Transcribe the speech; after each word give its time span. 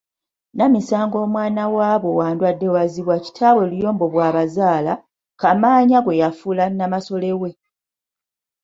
Namisango 0.57 1.17
omwana 1.25 1.63
waabo 1.75 2.09
wa 2.19 2.27
Ndwaddeewazibwa 2.33 3.15
kitaabwe 3.25 3.63
Luyombo 3.69 4.05
bw'abazaala, 4.13 4.93
Kamaanya 5.41 5.97
gwe 6.01 6.19
yafuula 6.21 6.65
Namasole 6.69 7.31
we. 7.41 7.51